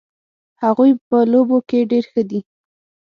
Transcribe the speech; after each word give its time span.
هغوی 0.63 0.91
په 1.07 1.17
لوبو 1.31 1.57
کې 1.69 1.79
ډېر 1.91 2.03
ښه 2.11 2.21
دي 2.29 2.39